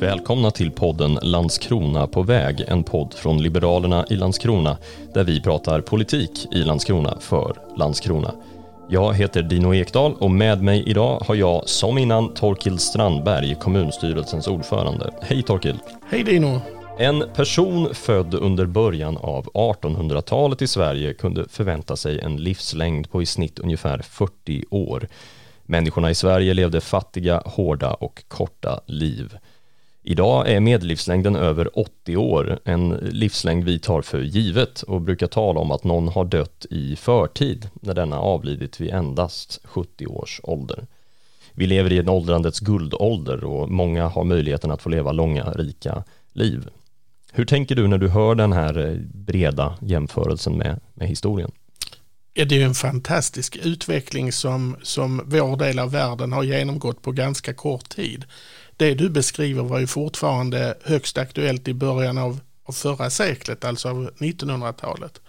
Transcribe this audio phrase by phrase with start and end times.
[0.00, 4.78] Välkomna till podden Landskrona på väg, en podd från Liberalerna i Landskrona
[5.14, 8.34] där vi pratar politik i Landskrona för Landskrona.
[8.88, 14.48] Jag heter Dino Ekdal och med mig idag har jag som innan Torkild Strandberg, kommunstyrelsens
[14.48, 15.10] ordförande.
[15.22, 15.80] Hej Torkild!
[16.10, 16.60] Hej Dino!
[16.98, 23.22] En person född under början av 1800-talet i Sverige kunde förvänta sig en livslängd på
[23.22, 25.08] i snitt ungefär 40 år.
[25.62, 29.38] Människorna i Sverige levde fattiga, hårda och korta liv.
[30.10, 35.60] Idag är medellivslängden över 80 år, en livslängd vi tar för givet och brukar tala
[35.60, 40.86] om att någon har dött i förtid när denna avlidit vid endast 70 års ålder.
[41.52, 46.04] Vi lever i en åldrandets guldålder och många har möjligheten att få leva långa, rika
[46.32, 46.68] liv.
[47.32, 51.50] Hur tänker du när du hör den här eh, breda jämförelsen med, med historien?
[52.34, 57.12] Ja, det är en fantastisk utveckling som, som vår del av världen har genomgått på
[57.12, 58.24] ganska kort tid.
[58.78, 63.88] Det du beskriver var ju fortfarande högst aktuellt i början av, av förra seklet, alltså
[63.88, 65.20] av 1900-talet.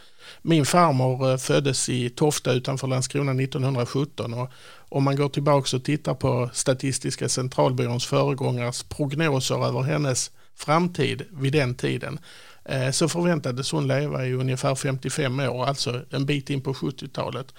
[0.41, 4.49] Min farmor eh, föddes i Tofta utanför Landskrona 1917 och
[4.89, 11.53] om man går tillbaka och tittar på Statistiska centralbyråns föregångares prognoser över hennes framtid vid
[11.53, 12.19] den tiden
[12.65, 17.53] eh, så förväntades hon leva i ungefär 55 år, alltså en bit in på 70-talet.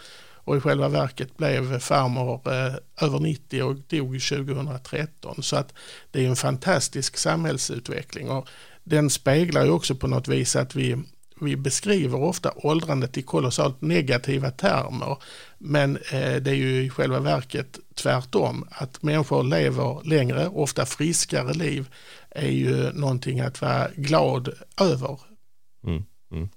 [0.51, 2.75] Och i själva verket blev farmor eh,
[3.07, 5.43] över 90 och dog 2013.
[5.43, 5.75] Så att
[6.11, 8.31] det är en fantastisk samhällsutveckling.
[8.31, 8.49] Och
[8.85, 10.97] den speglar ju också på något vis att vi
[11.41, 15.17] vi beskriver ofta åldrandet i kolossalt negativa termer.
[15.59, 18.69] Men eh, det är ju i själva verket tvärtom.
[18.71, 21.89] Att människor lever längre, ofta friskare liv
[22.31, 24.49] är ju någonting att vara glad
[24.81, 25.21] över.
[25.87, 26.49] Mm, mm.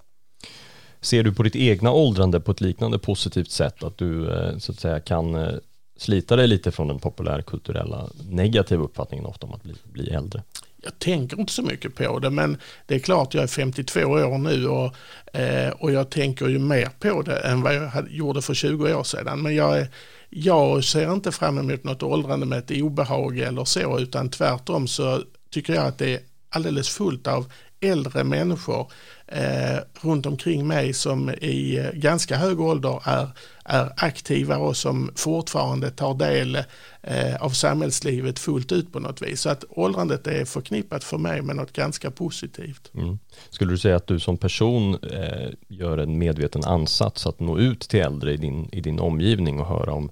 [1.04, 3.84] Ser du på ditt egna åldrande på ett liknande positivt sätt?
[3.84, 5.54] Att du eh, så att säga kan eh,
[5.98, 10.42] slita dig lite från den populärkulturella negativa uppfattningen ofta om att bli, bli äldre?
[10.84, 14.38] jag tänker inte så mycket på det men det är klart jag är 52 år
[14.38, 14.95] nu och,
[15.38, 18.94] eh, och jag tänker ju mer på det än vad jag hade, gjorde för 20
[18.94, 19.42] år sedan.
[19.42, 19.88] Men jag, är,
[20.30, 25.22] jag ser inte fram emot något åldrande med ett obehag eller så utan tvärtom så
[25.50, 26.20] tycker jag att det är
[26.50, 27.52] alldeles fullt av
[27.83, 28.92] äldre människor
[29.27, 33.27] eh, runt omkring mig som i eh, ganska hög ålder är,
[33.66, 36.55] är aktiva och som fortfarande tar del
[37.02, 39.42] eh, av samhällslivet fullt ut på något vis.
[39.42, 42.92] Så att åldrandet är förknippat för mig med något ganska positivt.
[42.95, 43.20] Mm.
[43.49, 47.80] Skulle du säga att du som person eh, gör en medveten ansats att nå ut
[47.82, 50.11] till äldre i din, i din omgivning och höra om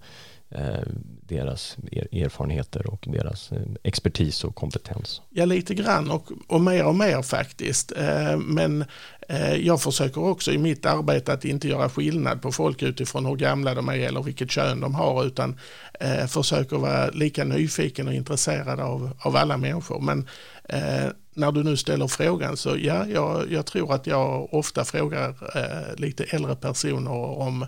[0.55, 0.83] Eh,
[1.27, 1.77] deras
[2.11, 5.21] erfarenheter och deras eh, expertis och kompetens.
[5.29, 7.91] Ja, lite grann och, och mer och mer faktiskt.
[7.97, 8.85] Eh, men
[9.59, 13.73] jag försöker också i mitt arbete att inte göra skillnad på folk utifrån hur gamla
[13.73, 15.59] de är eller vilket kön de har utan
[16.27, 19.99] försöker vara lika nyfiken och intresserad av, av alla människor.
[19.99, 20.27] Men
[21.33, 25.35] när du nu ställer frågan så ja, jag, jag tror att jag ofta frågar
[26.01, 27.65] lite äldre personer om,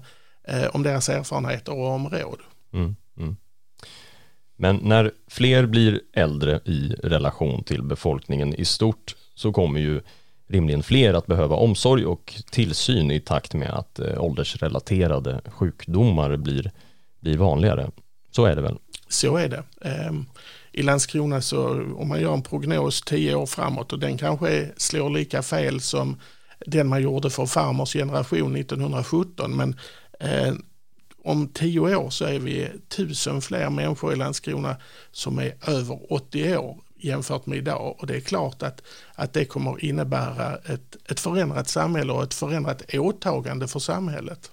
[0.71, 2.39] om deras erfarenheter och om råd.
[2.73, 3.35] Mm, mm.
[4.55, 10.01] Men när fler blir äldre i relation till befolkningen i stort så kommer ju
[10.47, 16.71] rimligen fler att behöva omsorg och tillsyn i takt med att eh, åldersrelaterade sjukdomar blir,
[17.19, 17.91] blir vanligare.
[18.31, 18.77] Så är det väl?
[19.07, 19.63] Så är det.
[19.81, 20.25] Ehm,
[20.71, 25.09] I Landskrona så om man gör en prognos tio år framåt och den kanske slår
[25.09, 26.19] lika fel som
[26.65, 29.75] den man gjorde för farmors generation 1917 men
[30.19, 30.53] eh,
[31.23, 34.75] om tio år så är vi tusen fler människor i Landskrona
[35.11, 38.81] som är över 80 år jämfört med idag och det är klart att,
[39.15, 44.51] att det kommer innebära ett, ett förändrat samhälle och ett förändrat åtagande för samhället.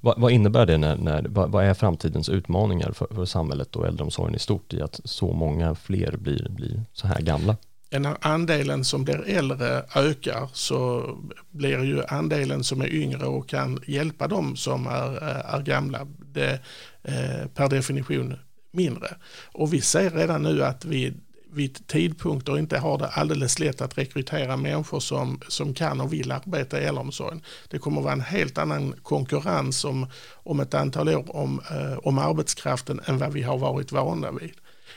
[0.00, 3.86] Vad, vad innebär det när, när vad, vad, är framtidens utmaningar för, för samhället och
[3.86, 7.56] äldreomsorgen i stort i att så många fler blir, blir så här gamla?
[7.90, 11.08] När andelen som blir äldre ökar så
[11.50, 16.06] blir ju andelen som är yngre och kan hjälpa dem som är, eh, är gamla
[16.32, 16.60] det,
[17.02, 18.34] eh, per definition
[18.72, 19.08] mindre.
[19.52, 21.14] Och vi ser redan nu att vi
[21.54, 26.32] vid tidpunkter inte har det alldeles lätt att rekrytera människor som, som kan och vill
[26.32, 27.42] arbeta i äldreomsorgen.
[27.68, 31.98] Det kommer att vara en helt annan konkurrens om, om ett antal år om, eh,
[31.98, 34.52] om arbetskraften än vad vi har varit vana vid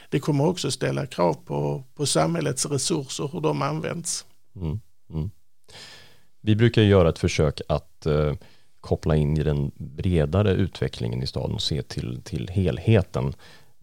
[0.09, 4.25] det kommer också ställa krav på, på samhällets resurser, hur de används.
[4.55, 5.31] Mm, mm.
[6.41, 8.33] Vi brukar göra ett försök att eh,
[8.81, 13.33] koppla in i den bredare utvecklingen i staden och se till, till helheten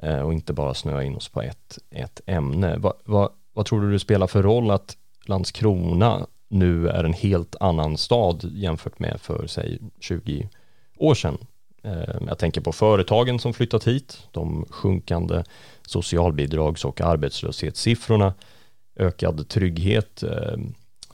[0.03, 2.79] eh, och inte bara snöa in oss på ett, ett ämne.
[2.79, 7.57] Va, va, vad tror du det spelar för roll att Landskrona nu är en helt
[7.61, 10.49] annan stad jämfört med för sig 20
[10.97, 11.39] år sedan?
[11.83, 15.45] Eh, jag tänker på företagen som flyttat hit, de sjunkande
[15.87, 18.35] socialbidrags och arbetslöshetssiffrorna
[18.97, 20.57] ökad trygghet, eh,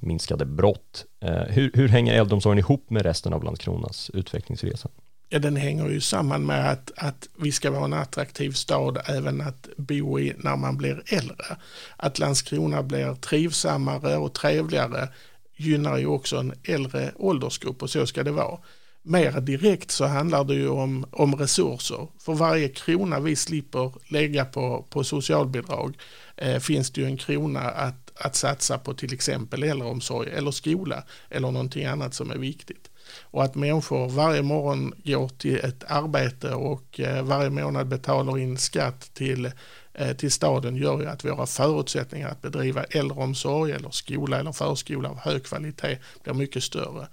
[0.01, 1.05] minskade brott.
[1.21, 4.89] Eh, hur, hur hänger äldreomsorgen ihop med resten av Landskronas utvecklingsresa?
[5.29, 9.41] Ja, den hänger ju samman med att, att vi ska vara en attraktiv stad även
[9.41, 11.57] att bo i när man blir äldre.
[11.97, 15.09] Att Landskrona blir trivsammare och trevligare
[15.57, 18.59] gynnar ju också en äldre åldersgrupp och så ska det vara.
[19.03, 22.09] Mer direkt så handlar det ju om, om resurser.
[22.19, 25.97] För varje krona vi slipper lägga på, på socialbidrag
[26.37, 31.05] eh, finns det ju en krona att, att satsa på till exempel äldreomsorg eller skola
[31.29, 32.91] eller någonting annat som är viktigt.
[33.21, 38.59] Och att människor varje morgon går till ett arbete och eh, varje månad betalar in
[38.59, 39.51] skatt till,
[39.95, 45.09] eh, till staden gör ju att våra förutsättningar att bedriva äldreomsorg eller skola eller förskola
[45.11, 47.07] av hög kvalitet blir mycket större.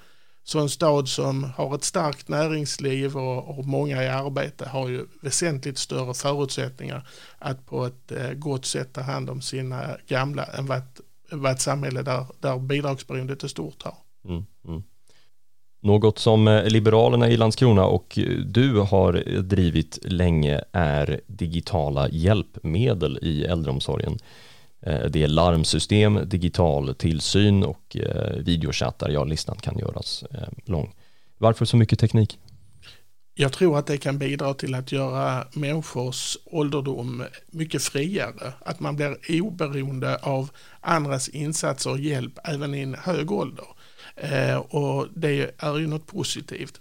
[0.48, 5.06] Så en stad som har ett starkt näringsliv och, och, många i arbete har ju
[5.22, 7.08] väsentligt större förutsättningar
[7.40, 11.02] att på ett eh, gott sätt ta hand om sina gamla än vad ett,
[11.32, 13.96] vad ett samhälle där, där bidragsberoendet är stort har.
[14.26, 14.84] Mm, mm.
[15.82, 23.20] Något som eh, Liberalerna i Landskrona och eh, du har drivit länge är digitala hjälpmedel
[23.22, 24.20] i äldreomsorgen.
[24.82, 29.10] Eh, det är larmsystem, digital tillsyn och eh, videochattar.
[29.10, 30.94] Ja, listan kan göras eh, lång.
[31.38, 32.40] Varför så mycket teknik?
[33.40, 38.54] Jag tror att det kan bidra till att göra människors ålderdom mycket friare.
[38.60, 40.50] Att man blir oberoende av
[40.82, 43.66] andras insatser och hjälp även i en hög ålder.
[44.16, 46.80] Eh, och det är ju något positivt.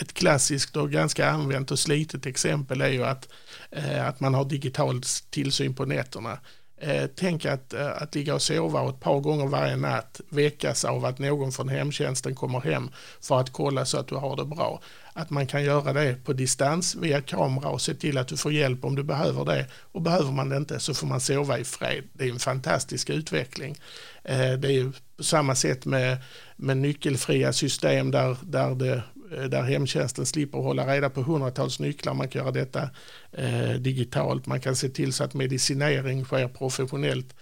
[0.00, 3.28] Ett klassiskt och ganska använt och slitet exempel är ju att,
[3.70, 6.38] eh, att man har digital tillsyn på nätterna.
[6.82, 11.04] Eh, tänk att, eh, att ligga och sova ett par gånger varje natt väckas av
[11.04, 12.90] att någon från hemtjänsten kommer hem
[13.20, 14.80] för att kolla så att du har det bra.
[15.12, 18.52] Att man kan göra det på distans via kamera och se till att du får
[18.52, 19.66] hjälp om du behöver det.
[19.92, 22.04] Och behöver man det inte så får man sova i fred.
[22.12, 23.76] Det är en fantastisk utveckling.
[24.24, 26.16] Eh, det är ju på samma sätt med,
[26.56, 29.02] med nyckelfria system där, där, det,
[29.36, 32.14] Eh, där hemtjänsten slipper hålla reda på hundratals nycklar.
[32.14, 32.90] Man kan göra detta
[33.32, 34.46] eh, digitalt.
[34.46, 37.34] Man kan se till så att medicinering sker professionellt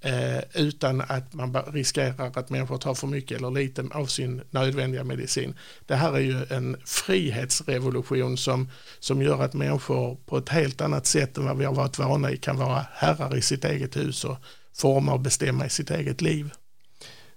[0.00, 5.04] eh, utan att man riskerar att människor tar för mycket eller lite av sin nödvändiga
[5.04, 5.54] medicin.
[5.86, 11.06] Det här är ju en frihetsrevolution som, som gör att människor på ett helt annat
[11.06, 14.24] sätt än vad vi har varit vana i kan vara herrar i sitt eget hus
[14.24, 14.36] och
[14.76, 16.50] forma och bestämma i sitt eget liv.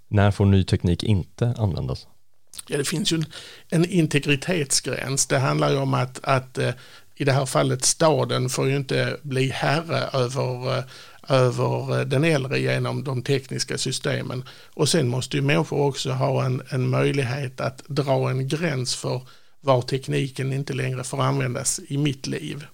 [0.08, 2.08] När får ny teknik inte användas?
[2.72, 3.26] Ja, det finns ju en,
[3.70, 5.26] en integritetsgräns.
[5.26, 6.72] Det handlar ju om att, att eh,
[7.16, 10.84] i det här fallet staden får ju inte bli herre över, eh,
[11.28, 14.44] över eh, den äldre genom de tekniska systemen.
[14.74, 19.22] Och sen måste ju människor också ha en, en möjlighet att dra en gräns för
[19.62, 22.66] var tekniken inte längre får användas i mitt liv.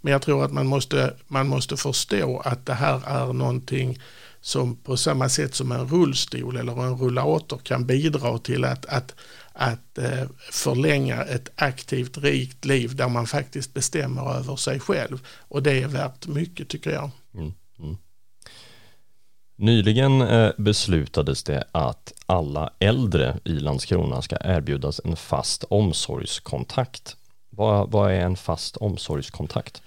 [0.00, 3.98] Men jag tror att man måste, man måste förstå att det här är någonting
[4.40, 9.14] som på samma sätt som en rullstol eller en rullator kan bidra till att, att,
[9.52, 15.26] att eh, förlänga ett aktivt, rikt liv där man faktiskt bestämmer över sig själv.
[15.38, 17.10] Och det är värt mycket tycker jag.
[17.34, 17.96] Mm, mm.
[19.56, 27.16] Nyligen eh, beslutades det att alla äldre i Landskrona ska erbjudas en fast omsorgskontakt.
[27.50, 29.82] Vad, vad är en fast omsorgskontakt?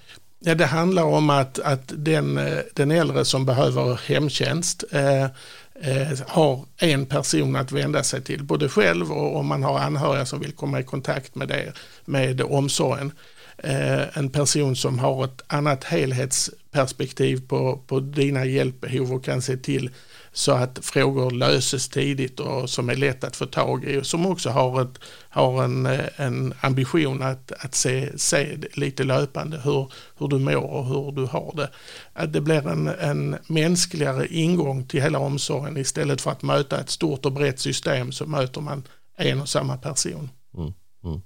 [0.45, 6.19] Ja, det handlar om att, att den, eh, den äldre som behöver hemtjänst eh, eh,
[6.27, 10.39] har en person att vända sig till, både själv och om man har anhöriga som
[10.39, 11.73] vill komma i kontakt med, det,
[12.05, 13.11] med omsorgen.
[13.57, 19.57] Eh, en person som har ett annat helhetsperspektiv på, på dina hjälpbehov och kan se
[19.57, 19.89] till
[20.33, 24.25] så att frågor löses tidigt och som är lätt att få tag i och som
[24.25, 29.91] också har, ett, har en, eh, en ambition att, att se, se lite löpande hur,
[30.17, 31.69] hur du mår och hur du har det.
[32.13, 36.89] Att det blir en, en mänskligare ingång till hela omsorgen istället för att möta ett
[36.89, 38.83] stort och brett system så möter man
[39.17, 40.29] en och samma person.
[40.57, 41.21] Mm, mm.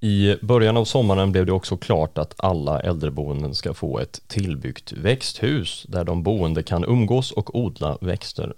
[0.00, 4.92] I början av sommaren blev det också klart att alla äldreboenden ska få ett tillbyggt
[4.92, 8.54] växthus där de boende kan umgås och odla växter.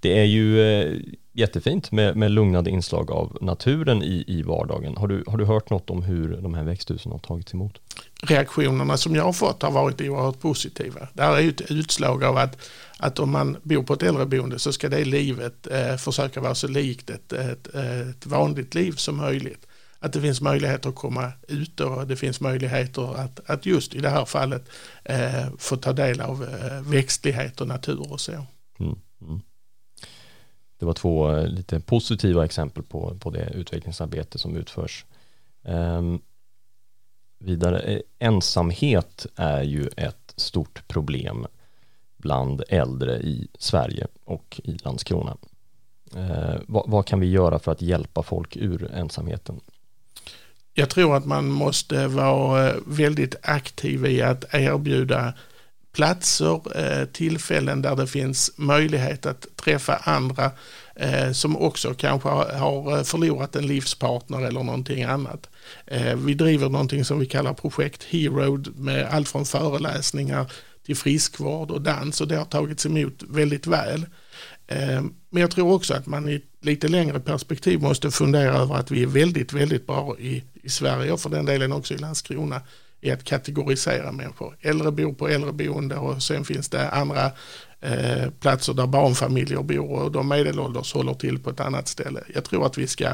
[0.00, 0.96] Det är ju eh,
[1.32, 4.96] jättefint med, med lugnande inslag av naturen i, i vardagen.
[4.96, 7.78] Har du, har du hört något om hur de här växthusen har tagits emot?
[8.22, 11.08] Reaktionerna som jag har fått har varit oerhört positiva.
[11.12, 12.58] Det här är ju ett utslag av att,
[12.98, 16.68] att om man bor på ett äldreboende så ska det livet eh, försöka vara så
[16.68, 19.66] likt ett, ett, ett vanligt liv som möjligt
[20.00, 24.00] att det finns möjligheter att komma ut och det finns möjligheter att, att just i
[24.00, 24.68] det här fallet
[25.04, 28.32] eh, få ta del av eh, växtlighet och natur och så.
[28.32, 29.40] Mm, mm.
[30.78, 35.04] Det var två eh, lite positiva exempel på, på det utvecklingsarbete som utförs.
[35.62, 36.20] Um,
[37.38, 41.46] vidare, eh, ensamhet är ju ett stort problem.
[42.16, 45.36] bland äldre i Sverige och i Landskrona.
[46.16, 49.60] Eh, vad, vad, kan vi göra för att hjälpa folk ur ensamheten?
[50.74, 55.32] Jag tror att man måste vara eh, väldigt aktiv i att erbjuda
[55.92, 60.50] platser, eh, tillfällen där det finns möjlighet att träffa andra
[60.96, 65.48] eh, som också kanske har förlorat en livspartner eller någonting annat.
[66.16, 70.52] Vi driver någonting som vi kallar projekt Hero med allt från föreläsningar
[70.86, 74.06] till friskvård och dans och det har tagits emot väldigt väl.
[75.30, 78.90] Men jag tror också att man i ett lite längre perspektiv måste fundera över att
[78.90, 82.60] vi är väldigt, väldigt bra i, i Sverige och för den delen också i Landskrona
[83.00, 84.56] i att kategorisera människor.
[84.60, 87.30] Äldre bor på äldreboende och sen finns det andra
[87.80, 92.20] eh, platser där barnfamiljer bor och de medelålders håller till på ett annat ställe.
[92.34, 93.08] Jag tror att vi ska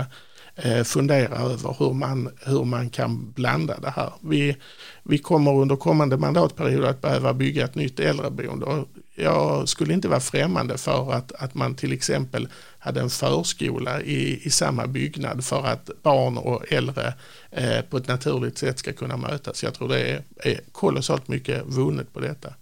[0.56, 4.12] eh, fundera över hur man, hur man kan blanda det här.
[4.20, 4.56] Vi,
[5.02, 8.84] vi kommer under kommande mandatperiod att behöva bygga ett nytt äldreboende.
[9.18, 14.46] Jag skulle inte vara främmande för att, att man till exempel hade en förskola i,
[14.46, 17.14] i samma byggnad för att barn och äldre
[17.50, 19.62] eh, på ett naturligt sätt ska kunna mötas.
[19.62, 22.54] Jag tror det är, är kolossalt mycket vunnet på detta.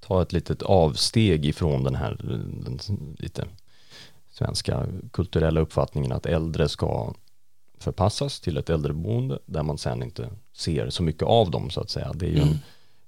[0.00, 2.16] Ta ett litet avsteg ifrån den här
[2.64, 2.78] den,
[3.18, 3.44] lite
[4.30, 7.14] svenska kulturella uppfattningen att äldre ska
[7.78, 11.90] förpassas till ett äldreboende där man sen inte ser så mycket av dem så att
[11.90, 12.12] säga.
[12.14, 12.56] Det är ju mm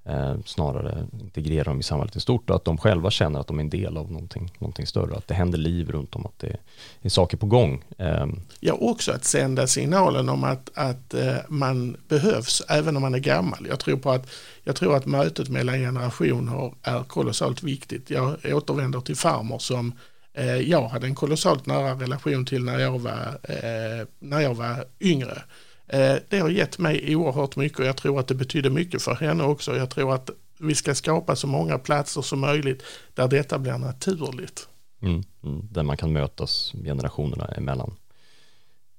[0.04, 3.58] eh, snarare integrera dem i samhället i stort och att de själva känner att de
[3.58, 6.56] är en del av någonting, någonting större, att det händer liv runt om, att det
[7.02, 7.84] är saker på gång.
[7.98, 8.26] Eh.
[8.60, 13.18] Ja, också att sända signalen om att, att eh, man behövs även om man är
[13.18, 13.66] gammal.
[13.68, 14.30] Jag tror, på att,
[14.64, 18.10] jag tror att mötet mellan generationer är kolossalt viktigt.
[18.10, 19.92] Jag återvänder till farmor som
[20.34, 24.84] eh, jag hade en kolossalt nära relation till när jag var, eh, när jag var
[25.00, 25.42] yngre.
[25.86, 29.14] Eh, det har gett mig oerhört mycket och jag tror att det betyder mycket för
[29.14, 29.76] henne också.
[29.76, 32.82] Jag tror att vi ska skapa så många platser som möjligt
[33.14, 34.68] där detta blir naturligt.
[35.02, 37.96] Mm, mm där man kan mötas generationerna emellan.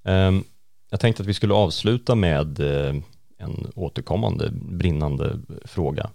[0.03, 0.43] Ehm,
[0.89, 2.95] jag tänkte att vi skulle avsluta med eh,
[3.37, 6.09] en återkommande brinnande fråga.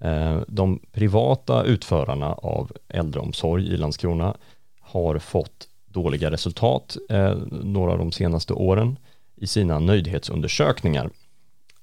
[0.00, 4.36] Ehm, de privata utförarna av äldreomsorg i Landskrona
[4.80, 8.96] har fått dåliga resultat eh, några av de senaste åren
[9.36, 11.10] i sina nöjdhetsundersökningar.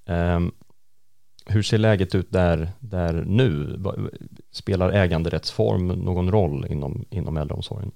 [0.06, 0.52] Ehm,
[1.46, 3.80] hur ser läget ut där, där nu?
[4.52, 7.92] Spelar äganderättsform någon roll inom, inom äldreomsorgen?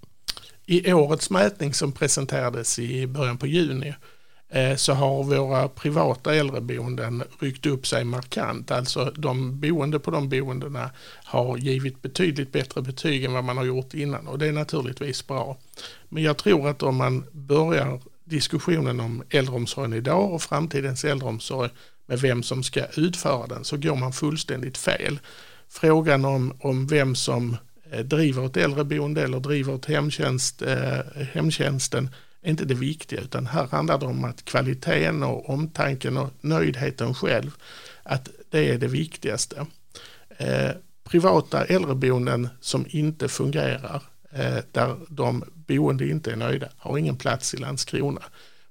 [0.66, 3.94] I årets mätning som presenterades i början på juni
[4.50, 8.72] eh, så har våra privata äldreboenden ryckt upp sig markant.
[8.72, 10.92] Alltså de boende på de boendena
[11.24, 15.28] har givit betydligt bättre betyg än vad man har gjort innan och det är naturligtvis
[15.28, 15.58] bra.
[16.10, 21.70] Men jag tror att om man börjar diskussionen om äldreomsorgen idag och framtidens äldreomsorg
[22.06, 25.20] med vem som ska utföra den så går man fullständigt fel.
[25.70, 27.58] Frågan om, om vem som
[27.92, 31.00] eh, driver ett äldreboende eller driver ett hemtjänst, eh,
[31.34, 32.10] hemtjänsten
[32.42, 37.14] är inte det viktiga utan här handlar det om att kvaliteten och omtanken och nöjdheten
[37.14, 37.52] själv
[38.04, 39.66] att det är det viktigaste.
[40.38, 40.72] Eh,
[41.04, 44.02] privata äldreboenden som inte fungerar
[44.36, 48.22] Eh, där de boende inte är nöjda, har ingen plats i Landskrona.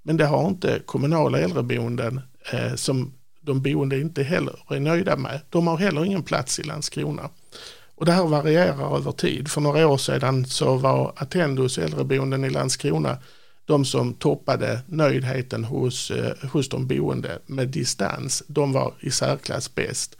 [0.02, 2.20] Men det har inte kommunala äldreboenden
[2.52, 5.40] eh, som de boende inte heller är nöjda med.
[5.50, 7.30] De har heller ingen plats i Landskrona.
[7.94, 9.48] Och det här varierar över tid.
[9.48, 13.18] För några år sedan så var Attendos äldreboenden i Landskrona
[13.66, 18.42] de som toppade nöjdheten hos, eh, hos de boende med distans.
[18.46, 20.16] De var i särklass bäst.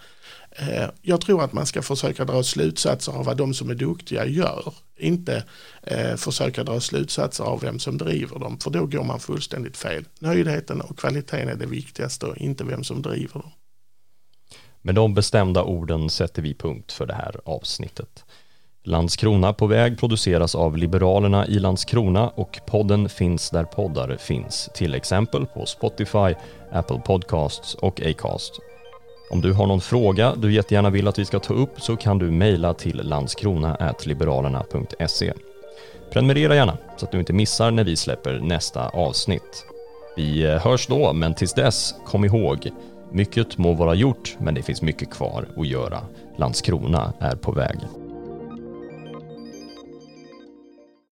[0.51, 4.27] Eh, jag tror att man ska försöka dra slutsatser av vad de som är duktiga
[4.27, 4.75] gör.
[4.99, 5.45] Inte
[5.83, 10.05] eh, försöka dra slutsatser av vem som driver dem, för då går man fullständigt fel.
[10.19, 13.51] Nöjdheten och kvaliteten är det viktigaste och inte vem som driver dem.
[14.83, 18.25] Med de bestämda orden sätter vi punkt för det här avsnittet.
[18.87, 24.95] Landskrona på väg produceras av Liberalerna i Landskrona och podden finns där poddar finns, till
[24.95, 26.35] exempel på Spotify,
[26.73, 28.53] Apple Podcasts och Acast.
[29.31, 32.19] Om du har någon fråga du jättegärna vill att vi ska ta upp så kan
[32.19, 35.33] du mejla till landskrona.liberalerna.se.
[36.13, 39.65] Prenumerera gärna så att du inte missar när vi släpper nästa avsnitt.
[40.17, 42.71] Vi eh, hörs då, men tills dess, kom ihåg,
[43.13, 46.01] mycket må vara gjort, men det finns mycket kvar att göra.
[46.37, 47.77] Landskrona är på väg.